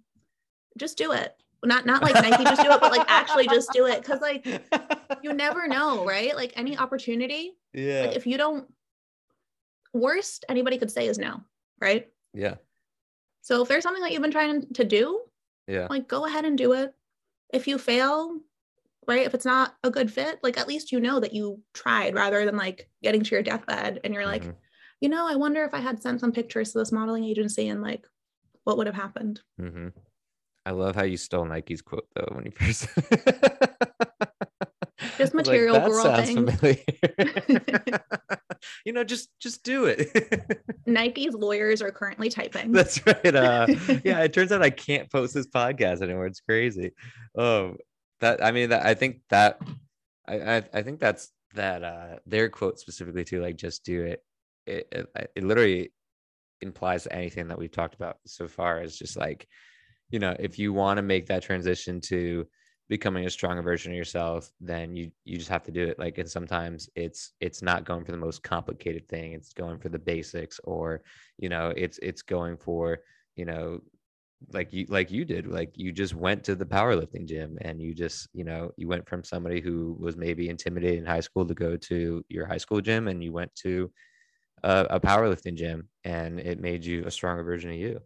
[0.76, 3.86] just do it not not like Nike just do it, but like actually just do
[3.86, 4.02] it.
[4.04, 4.46] Cause like
[5.22, 6.34] you never know, right?
[6.34, 7.52] Like any opportunity.
[7.72, 8.06] Yeah.
[8.06, 8.66] Like if you don't
[9.92, 11.40] worst anybody could say is no,
[11.80, 12.08] right?
[12.32, 12.56] Yeah.
[13.42, 15.20] So if there's something that you've been trying to do,
[15.66, 16.94] yeah, like go ahead and do it.
[17.52, 18.38] If you fail,
[19.06, 19.26] right?
[19.26, 22.44] If it's not a good fit, like at least you know that you tried rather
[22.44, 24.58] than like getting to your deathbed and you're like, mm-hmm.
[25.00, 27.82] You know, I wonder if I had sent some pictures to this modeling agency and
[27.82, 28.06] like
[28.64, 29.40] what would have happened.
[29.60, 29.88] Mm-hmm.
[30.66, 32.86] I love how you stole Nike's quote though when you first.
[35.18, 36.76] just material like, girl familiar.
[38.84, 40.62] you know, just just do it.
[40.86, 42.72] Nike's lawyers are currently typing.
[42.72, 43.34] That's right.
[43.34, 43.66] Uh,
[44.04, 46.26] yeah, it turns out I can't post this podcast anymore.
[46.26, 46.92] It's crazy.
[47.36, 47.76] Oh,
[48.20, 49.60] that I mean, that I think that
[50.26, 53.40] I I, I think that's that uh their quote specifically too.
[53.40, 54.22] Like, just do it.
[54.68, 55.92] It it, it literally
[56.60, 59.48] implies anything that we've talked about so far is just like
[60.10, 62.46] you know if you want to make that transition to
[62.88, 65.98] becoming a stronger version of yourself then you you just have to do it.
[65.98, 69.32] Like and sometimes it's it's not going for the most complicated thing.
[69.32, 71.02] It's going for the basics or
[71.38, 73.00] you know it's it's going for
[73.36, 73.80] you know
[74.52, 77.92] like you like you did like you just went to the powerlifting gym and you
[77.92, 81.54] just you know you went from somebody who was maybe intimidated in high school to
[81.54, 83.90] go to your high school gym and you went to
[84.62, 88.00] a, a powerlifting gym and it made you a stronger version of you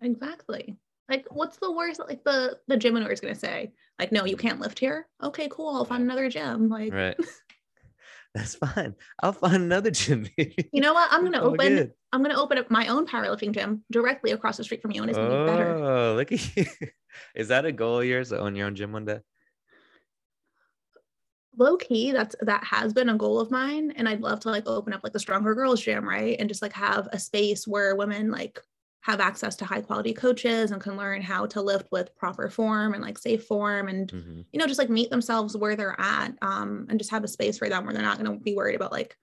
[0.00, 0.76] Exactly.
[1.08, 2.00] Like, what's the worst?
[2.00, 5.06] Like the the gym owner is gonna say, like, no, you can't lift here.
[5.22, 5.74] Okay, cool.
[5.74, 6.68] I'll find another gym.
[6.68, 7.16] Like, right.
[8.34, 8.94] That's fine.
[9.22, 10.28] I'll find another gym.
[10.36, 11.08] you know what?
[11.10, 11.76] I'm gonna open.
[11.76, 11.92] Good.
[12.12, 15.10] I'm gonna open up my own powerlifting gym directly across the street from you, and
[15.10, 15.76] it's gonna oh, be better.
[15.76, 16.66] Oh, look at you!
[17.34, 19.20] Is that a goal of yours to own your own gym one day?
[21.58, 24.66] Low key, that's that has been a goal of mine, and I'd love to like
[24.66, 26.36] open up like the Stronger Girls gym, right?
[26.38, 28.60] And just like have a space where women like
[29.06, 32.92] have access to high quality coaches and can learn how to lift with proper form
[32.92, 34.40] and like safe form and mm-hmm.
[34.52, 37.56] you know just like meet themselves where they're at um, and just have a space
[37.56, 39.16] for them where they're not going to be worried about like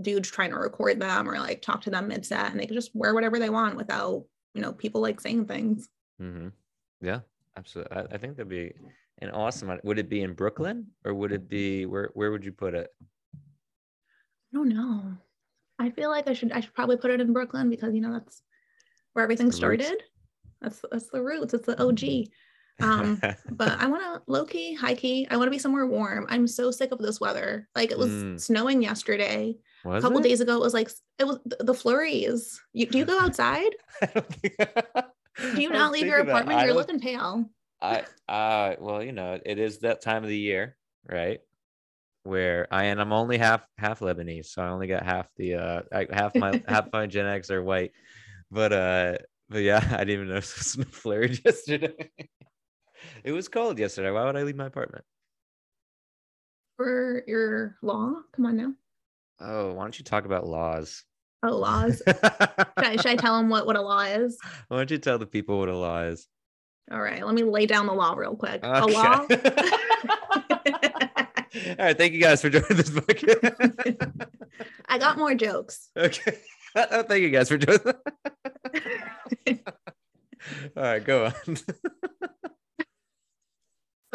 [0.00, 2.74] dudes trying to record them or like talk to them mid set and they can
[2.74, 6.48] just wear whatever they want without you know people like saying things mm-hmm.
[7.02, 7.20] yeah
[7.58, 8.72] absolutely I, I think that'd be
[9.20, 12.52] an awesome would it be in brooklyn or would it be where where would you
[12.52, 12.88] put it
[13.34, 13.38] i
[14.56, 15.12] don't know
[15.78, 18.12] i feel like i should i should probably put it in brooklyn because you know
[18.12, 18.42] that's
[19.12, 20.02] where everything started.
[20.60, 21.54] That's that's the roots.
[21.54, 22.28] It's the OG.
[22.82, 25.26] Um, but I want to low key, high key.
[25.30, 26.26] I want to be somewhere warm.
[26.28, 27.68] I'm so sick of this weather.
[27.74, 28.40] Like it was mm.
[28.40, 29.56] snowing yesterday.
[29.84, 30.24] Was a couple it?
[30.24, 32.60] days ago, it was like it was the flurries.
[32.72, 33.70] You, do you go outside?
[34.14, 36.60] do you not leave your apartment?
[36.60, 37.50] You're looking pale.
[37.82, 40.76] I uh well, you know, it is that time of the year,
[41.08, 41.40] right?
[42.24, 45.82] Where I and I'm only half half Lebanese, so I only got half the uh
[46.12, 47.92] half my half my Gen X are white.
[48.50, 52.10] But uh but yeah i didn't even know it was flurried yesterday.
[53.24, 54.10] It was cold yesterday.
[54.10, 55.04] Why would i leave my apartment?
[56.76, 58.14] For your law?
[58.32, 58.72] Come on now.
[59.40, 61.04] Oh why don't you talk about laws?
[61.42, 62.02] Oh laws.
[62.06, 64.36] Should, I, should I tell them what what a law is?
[64.68, 66.28] Why don't you tell the people what a law is
[66.90, 68.60] All right, let me lay down the law real quick.
[68.64, 68.94] A Okay.
[68.94, 69.26] law.
[71.78, 73.18] All right, thank you guys for joining this book.
[74.88, 75.88] I got more jokes.
[75.96, 76.38] okay.
[76.76, 77.96] Oh, thank you guys for doing that.
[80.76, 81.56] All right, go on.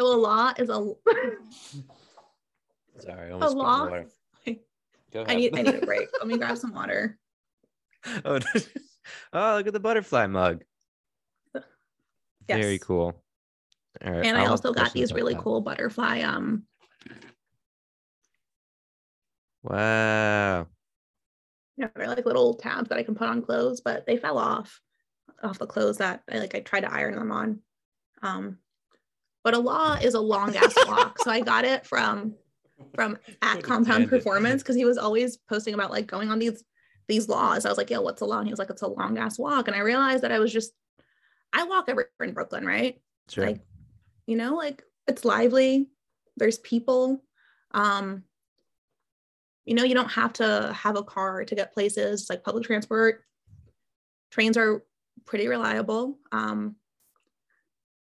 [0.00, 0.92] a law is a.
[3.00, 3.84] Sorry, I A almost spilled law.
[3.84, 4.06] water.
[5.12, 6.08] Go I need I need a break.
[6.18, 7.18] Let me grab some water.
[8.24, 8.38] oh,
[9.34, 10.64] oh, look at the butterfly mug.
[12.48, 13.22] Very cool.
[14.04, 14.24] All right.
[14.24, 15.42] And I'll I also got these really that.
[15.42, 16.64] cool butterfly um
[19.62, 20.68] Wow.
[21.76, 24.80] Yeah, they're like little tabs that I can put on clothes, but they fell off
[25.42, 27.60] off the clothes that I like I tried to iron them on.
[28.22, 28.58] Um
[29.44, 31.18] but a law is a long ass walk.
[31.20, 32.34] So I got it from
[32.94, 34.08] from at Compound.
[34.08, 36.64] Performance because he was always posting about like going on these
[37.08, 37.64] these laws.
[37.64, 38.38] I was like, yo, what's a law?
[38.38, 39.68] And he was like, it's a long ass walk.
[39.68, 40.72] And I realized that I was just
[41.52, 43.00] I walk everywhere in Brooklyn, right?
[43.28, 43.46] Sure.
[43.46, 43.60] Like,
[44.26, 45.88] you know, like it's lively.
[46.36, 47.24] There's people.
[47.72, 48.24] Um,
[49.64, 53.24] you know, you don't have to have a car to get places like public transport.
[54.30, 54.84] Trains are
[55.24, 56.18] pretty reliable.
[56.30, 56.76] Um,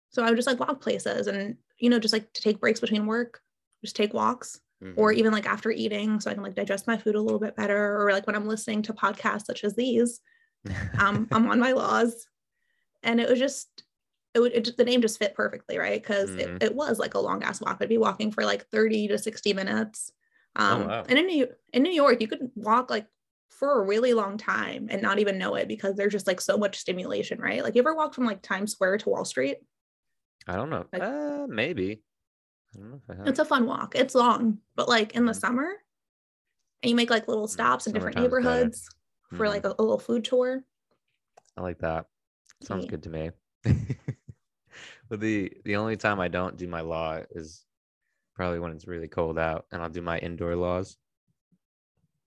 [0.09, 2.79] so I would just like walk places and, you know, just like to take breaks
[2.79, 3.41] between work,
[3.83, 4.61] just take walks
[4.95, 5.17] or Mhm.
[5.17, 8.01] even like after eating so I can like digest my food a little bit better
[8.01, 10.21] or like when I'm listening to podcasts such as these
[10.99, 12.27] um, I'm on my laws.
[13.05, 13.83] And it was just,
[14.33, 16.01] it would, it, the name just fit perfectly, right?
[16.01, 16.39] Because Mhm.
[16.39, 17.77] it, it was like a long ass walk.
[17.79, 20.11] I'd be walking for like 30 to 60 minutes.
[20.57, 21.05] Um, Oh, wow.
[21.07, 23.07] And in New, in New York, you could walk like
[23.49, 26.57] for a really long time and not even know it because there's just like so
[26.57, 27.63] much stimulation, right?
[27.63, 29.59] Like you ever walk from like Times Square to Wall Street?
[30.47, 30.85] I don't know.
[30.91, 32.01] like- uh, maybe.
[32.75, 33.27] I don't know if I have.
[33.27, 33.95] It's a fun walk.
[33.95, 35.39] It's long, but like in the Mhm.
[35.39, 35.73] summer,
[36.83, 38.49] and you make like little stops in different summertime's better.
[38.65, 38.89] neighborhoods
[39.33, 39.49] for Mhm.
[39.49, 40.63] like a, a little food tour.
[41.57, 42.07] I like that.
[42.61, 43.31] Sounds good to me.
[45.09, 47.65] but the the only time I don't do my law is
[48.33, 50.97] probably when it's really cold out, and I'll do my indoor laws.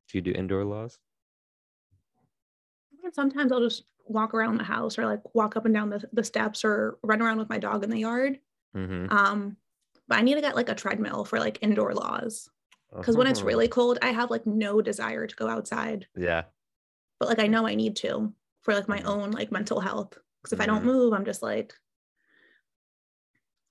[0.08, 0.98] Do you do indoor laws?
[3.04, 6.02] And sometimes I'll just walk around the house or like walk up and down the,
[6.12, 8.38] the steps or run around with my dog in the yard.
[8.74, 9.14] Mm-hmm.
[9.14, 9.56] Um,
[10.08, 12.48] but I need to get like a treadmill for like indoor laws
[12.96, 16.06] because when it's really cold, I have like no desire to go outside.
[16.16, 16.44] yeah,
[17.20, 18.32] But like I know I need to
[18.68, 20.18] for like my own like mental health.
[20.42, 20.92] Because if I don't Mhm.
[20.92, 21.72] move, I'm just like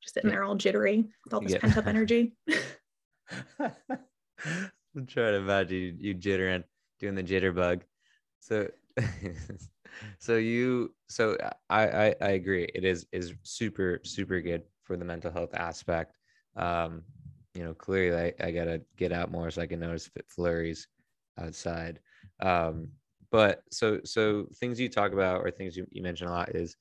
[0.02, 0.38] just sitting Yeah.
[0.38, 2.36] there all jittery with all this get- pent up energy.
[3.60, 6.64] I'm trying to imagine you, you jittering,
[6.98, 7.84] doing the jitterbug.
[8.40, 8.72] So,
[10.18, 11.38] so you, so
[11.70, 12.68] I, I, I agree.
[12.74, 16.18] It is is super super good for the mental health aspect.
[16.56, 17.04] Um,
[17.54, 20.26] you know, clearly I, I gotta get out more so I can notice if it
[20.28, 20.88] flurries
[21.38, 22.00] outside.
[22.40, 22.88] Um,
[23.32, 26.76] but so so things you talk about or things you, you mention a lot is,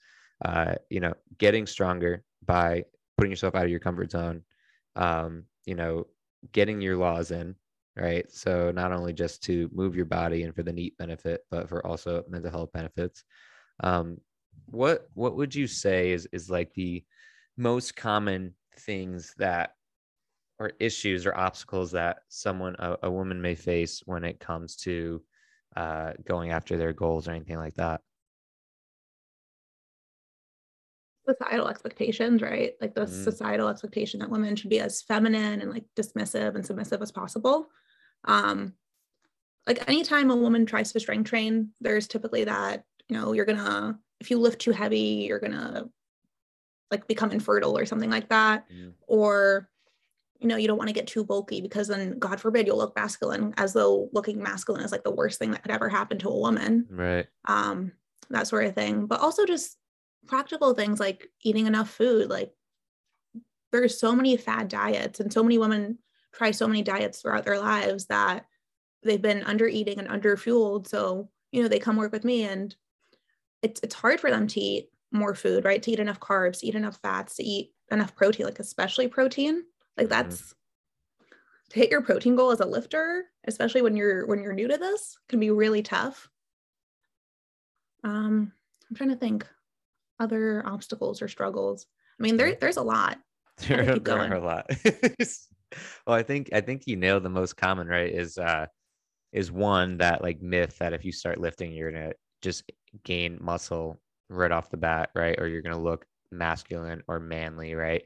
[0.44, 2.85] uh, you know, getting stronger by
[3.16, 4.42] putting yourself out of your comfort zone.
[4.94, 6.06] Um, you know,
[6.52, 7.56] getting your laws in,
[7.96, 8.30] right?
[8.30, 11.87] So not only just to move your body and for the neat benefit, but for
[11.87, 13.24] also mental health benefits.
[13.80, 14.18] Um,
[14.66, 17.04] what what would you say is is like the
[17.56, 19.72] most common things that
[20.59, 25.22] or issues or obstacles that someone a, a woman may face when it comes to
[25.76, 28.02] uh, going after their goals or anything like that?
[31.28, 32.74] societal expectations, right?
[32.80, 33.06] Like the Mhm.
[33.06, 37.68] societal expectation that women should be as feminine and like dismissive and submissive as possible.
[38.24, 38.74] Um,
[39.66, 44.00] like anytime a woman tries to strength train, there's typically that, you know, you're gonna,
[44.20, 45.90] if you lift too heavy, you're gonna
[46.90, 48.66] like become infertile or something like that.
[48.70, 48.94] Mm.
[49.08, 49.68] Or,
[50.40, 52.94] you know, you don't want to get too bulky because then God forbid you'll look
[52.96, 56.29] masculine as though looking masculine is like the worst thing that could ever happen to
[56.29, 57.27] a woman Right.
[57.46, 57.92] um,
[58.31, 59.07] that sort of thing.
[59.07, 59.77] But also just
[60.27, 62.29] practical things like eating enough food.
[62.29, 62.53] Like
[63.72, 65.99] there's so many fad diets, and so many women
[66.33, 68.46] try so many diets throughout their lives that
[69.03, 70.88] they've been under eating and under fueled.
[70.88, 72.75] So you know they come work with me, and
[73.62, 75.83] it's it's hard for them to eat more food, right?
[75.83, 79.64] To eat enough carbs, to eat enough fats, to eat enough protein, like especially protein.
[79.97, 80.11] Like Mhm.
[80.11, 80.55] that's
[81.70, 84.78] to hit your protein goal as a lifter, especially when you're when you're new to
[84.78, 86.28] this, can be really tough.
[88.05, 88.53] Um,
[88.88, 89.47] I'm trying to think
[90.20, 91.86] other obstacles or struggles.
[92.18, 93.18] I mean, there there's a lot.
[93.68, 94.70] there, there are a lot.
[96.07, 98.12] well, I think I think you nailed the most common, right?
[98.12, 98.66] Is uh
[99.32, 102.70] is one that like myth that if you start lifting, you're gonna just
[103.05, 105.38] gain muscle right off the bat, right?
[105.38, 108.05] Or you're gonna look masculine or manly, right?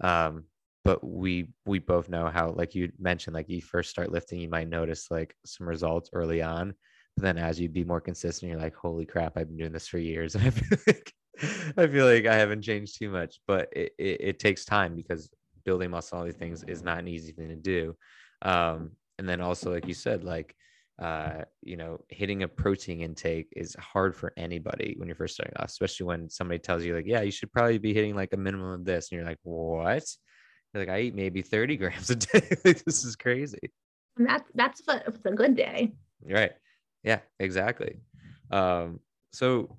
[0.00, 0.44] Um,
[0.84, 4.48] but we we both know how, like you mentioned, like you first start lifting, you
[4.48, 6.74] might notice like some results early on,
[7.16, 9.88] but then as you be more consistent, you're like, holy crap, I've been doing this
[9.88, 11.12] for years, and I feel like
[11.76, 15.30] I feel like I haven't changed too much, but it, it, it, takes time because
[15.64, 17.96] building muscle, all these things is not an easy thing to do.
[18.42, 20.54] Um, and then also, like you said, like,
[21.00, 25.56] uh, you know, hitting a protein intake is hard for anybody when you're first starting
[25.56, 28.36] off, especially when somebody tells you like, yeah, you should probably be hitting like a
[28.36, 29.10] minimum of this.
[29.10, 30.04] And you're like, what?
[30.72, 32.40] You're like, I eat maybe 30 grams a day.
[32.64, 33.70] this is crazy.
[34.16, 35.92] And that's, that's a, it's a good day.
[36.24, 36.52] Right.
[37.02, 38.00] Yeah, exactly.
[38.50, 39.00] Um,
[39.32, 39.78] so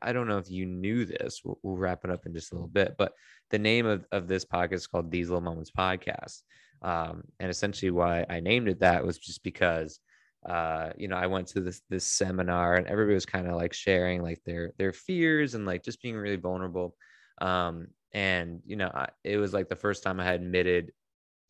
[0.00, 1.40] I don't know if you knew this.
[1.44, 3.12] We'll, we'll, wrap it up in just a little bit, but
[3.50, 6.42] the name of, of this podcast is called These Little Moments Podcast.
[6.82, 9.98] Um, and essentially why I named it that was just because
[10.46, 13.72] uh, you know, I went to this this seminar and everybody was kind of like
[13.72, 16.94] sharing like their their fears and like just being really vulnerable.
[17.40, 20.92] Um, and you know, I, it was like the first time I had admitted,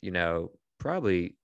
[0.03, 0.51] you know,
[0.81, 1.37] probably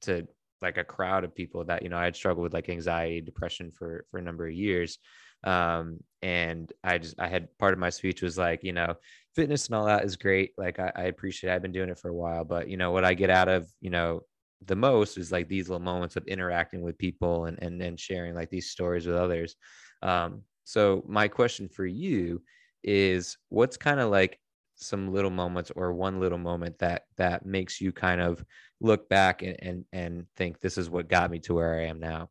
[0.00, 0.26] to
[0.62, 3.70] like a crowd of people that you know I had struggled with like anxiety, depression
[3.70, 4.98] for for a number of years.
[5.44, 8.94] Um, and I just I had part of my speech was like, you know,
[9.34, 10.52] fitness and all that is great.
[10.56, 11.50] Like I, I appreciate.
[11.50, 11.54] It.
[11.54, 13.68] I've been doing it for a while, but you know what I get out of
[13.82, 14.22] you know
[14.64, 18.34] the most is like these little moments of interacting with people and and, and sharing
[18.34, 19.56] like these stories with others.
[20.00, 22.42] Um, so my question for you
[22.82, 24.38] is what's kind of like
[24.76, 28.44] some little moments or one little moment that that makes you kind of
[28.80, 32.00] look back and and, and think this is what got me to where I am
[32.00, 32.30] now?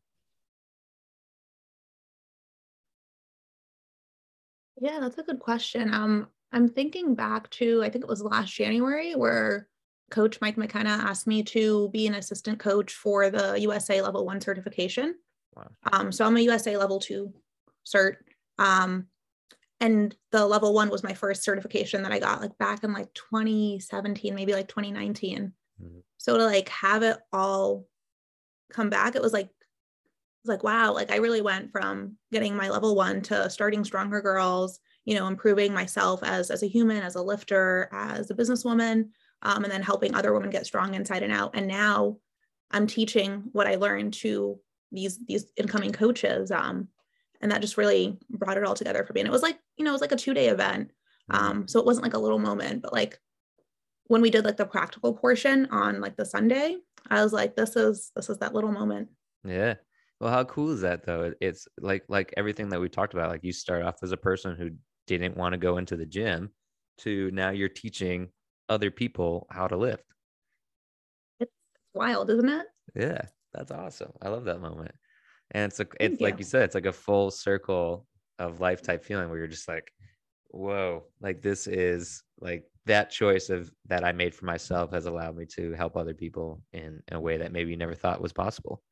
[4.80, 5.92] Yeah, that's a good question.
[5.94, 9.68] Um, I'm thinking back to I think it was last January where
[10.10, 14.40] Coach Mike McKenna asked me to be an assistant coach for the USA Level One
[14.40, 15.14] certification.
[15.56, 15.70] Wow.
[15.92, 17.32] Um, so I'm a USA Level Two
[17.86, 18.16] cert.
[18.58, 19.06] Um,
[19.84, 23.12] and the level one was my first certification that I got like back in like
[23.12, 25.52] 2017, maybe like 2019.
[25.82, 25.98] Mm-hmm.
[26.16, 27.86] So to like have it all
[28.72, 29.50] come back, it was like
[30.44, 34.20] was like wow like i really went from getting my level one to starting stronger
[34.20, 39.08] girls you know improving myself as as a human as a lifter as a businesswoman
[39.40, 42.18] um, and then helping other women get strong inside and out and now
[42.72, 44.60] i'm teaching what i learned to
[44.92, 46.88] these these incoming coaches um,
[47.40, 49.84] and that just really brought it all together for me and it was like you
[49.84, 50.90] know it was like a two day event
[51.30, 51.44] mm-hmm.
[51.44, 53.18] um, so it wasn't like a little moment but like
[54.06, 56.76] when we did like the practical portion on like the sunday
[57.10, 59.08] i was like this is this is that little moment
[59.44, 59.74] yeah
[60.20, 61.34] well, how cool is that though?
[61.40, 63.30] It's like like everything that we talked about.
[63.30, 64.70] Like you start off as a person who
[65.06, 66.50] didn't want to go into the gym
[66.98, 68.28] to now you're teaching
[68.68, 70.04] other people how to lift.
[71.40, 71.52] It's
[71.92, 72.66] wild, isn't it?
[72.94, 73.22] Yeah,
[73.52, 74.12] that's awesome.
[74.22, 74.94] I love that moment.
[75.50, 78.06] And it's a it's like you said, it's like a full circle
[78.38, 79.92] of life type feeling where you're just like,
[80.48, 85.36] whoa, like this is like that choice of that I made for myself has allowed
[85.36, 88.32] me to help other people in, in a way that maybe you never thought was
[88.32, 88.82] possible.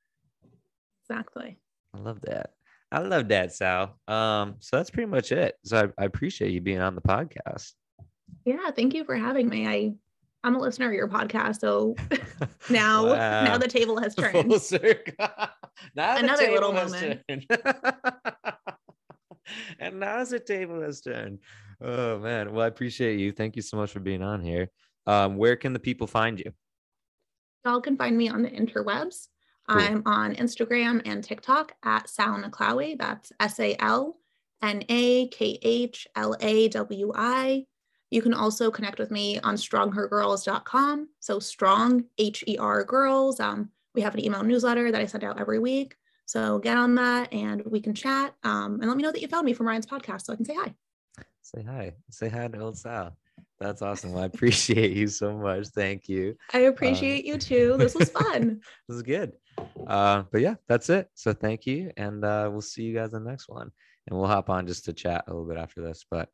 [1.03, 1.59] Exactly.
[1.95, 2.51] I love that.
[2.91, 3.99] I love that, Sal.
[4.07, 5.57] Um, so that's pretty much it.
[5.65, 7.73] So I, I appreciate you being on the podcast.
[8.45, 9.67] Yeah, thank you for having me.
[9.67, 9.95] I
[10.45, 11.95] I'm a listener of your podcast, so
[12.71, 13.45] now wow.
[13.45, 14.51] now the table has turned.
[14.51, 15.15] Full circle.
[15.95, 17.23] now Another little moment.
[19.79, 21.39] and now the table has turned.
[21.81, 22.53] Oh man.
[22.53, 23.33] Well, I appreciate you.
[23.33, 24.69] Thank you so much for being on here.
[25.07, 26.53] Um, where can the people find you?
[27.65, 29.29] Y'all can find me on the interwebs
[29.69, 29.81] Cool.
[29.81, 32.99] I'm on Instagram and TikTok at Sal Nakhlawi.
[32.99, 34.17] That's S A L
[34.61, 37.65] N A K H L A W I.
[38.13, 41.09] You can also connect with me on stronghergirls.com.
[41.21, 43.41] So strong, H E R girls.
[43.41, 45.97] Um, we have an email newsletter that I send out every week.
[46.27, 48.35] So get on that and we can chat.
[48.45, 50.45] Um, and let me know that you found me from Ryan's podcast so I can
[50.45, 50.75] say hi.
[51.41, 51.93] Say hi.
[52.11, 53.17] Say hi to old Sal.
[53.59, 54.15] That's awesome.
[54.15, 55.69] I appreciate you so much.
[55.69, 56.37] Thank you.
[56.53, 57.77] I appreciate you too.
[57.79, 58.61] This was fun.
[58.89, 59.33] this is good.
[59.87, 61.09] Uh, but yeah, that's it.
[61.15, 61.91] So thank you.
[61.97, 63.71] And uh, we'll see you guys in the next one.
[64.07, 66.05] And we'll hop on just to chat a little bit after this.
[66.11, 66.29] But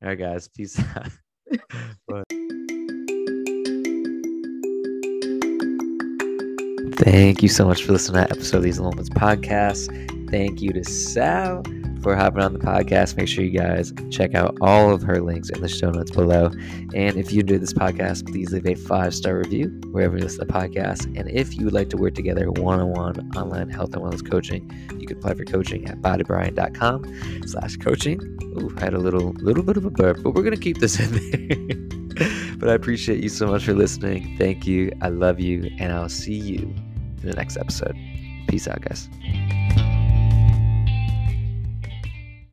[0.00, 1.08] all right, guys, peace out.
[6.96, 10.30] Thank you so much for listening to that episode of These Moments podcast.
[10.30, 11.62] Thank you to Sal
[12.04, 13.16] for hopping on the podcast.
[13.16, 16.50] Make sure you guys check out all of her links in the show notes below.
[16.94, 20.40] And if you enjoyed this podcast, please leave a five star review wherever you listen
[20.40, 21.06] to the podcast.
[21.18, 24.30] And if you would like to work together one on one online health and wellness
[24.30, 28.20] coaching, you can apply for coaching at bodybyryan.com slash coaching.
[28.60, 31.00] Ooh, I had a little little bit of a burp, but we're gonna keep this
[31.00, 32.56] in there.
[32.58, 34.36] but I appreciate you so much for listening.
[34.36, 34.92] Thank you.
[35.00, 36.58] I love you, and I'll see you
[37.22, 37.96] in the next episode.
[38.46, 39.08] Peace out, guys.